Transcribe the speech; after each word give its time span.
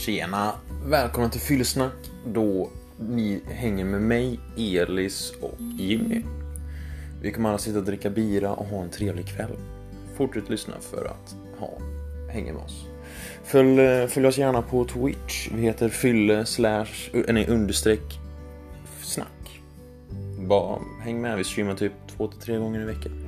Tjena! 0.00 0.52
Välkomna 0.86 1.30
till 1.30 1.40
Fyllesnack 1.40 1.92
då 2.26 2.70
ni 2.98 3.40
hänger 3.46 3.84
med 3.84 4.02
mig, 4.02 4.40
Elis 4.56 5.32
och 5.40 5.60
Jimmy. 5.78 6.22
Vi 7.22 7.32
kommer 7.32 7.48
alla 7.48 7.58
sitta 7.58 7.78
och 7.78 7.84
dricka 7.84 8.10
bira 8.10 8.54
och 8.54 8.66
ha 8.66 8.82
en 8.82 8.90
trevlig 8.90 9.26
kväll. 9.26 9.56
Fortsätt 10.16 10.50
lyssna 10.50 10.74
för 10.80 11.04
att 11.04 11.36
ha, 11.58 11.70
hänga 12.32 12.52
med 12.52 12.62
oss. 12.62 12.86
Följ, 13.44 13.80
eh, 13.80 14.06
följ 14.06 14.26
oss 14.26 14.38
gärna 14.38 14.62
på 14.62 14.84
Twitch. 14.84 15.48
Vi 15.54 15.62
heter 15.62 15.88
fylle 15.88 16.46
slash, 16.46 17.10
eh, 17.12 17.34
nej 17.34 17.46
understreck 17.48 18.18
snack. 19.02 19.60
Bara 20.48 20.78
häng 21.02 21.20
med, 21.20 21.36
vi 21.36 21.44
streamar 21.44 21.74
typ 21.74 21.92
två 22.16 22.28
till 22.28 22.40
tre 22.40 22.56
gånger 22.56 22.80
i 22.80 22.84
veckan. 22.84 23.19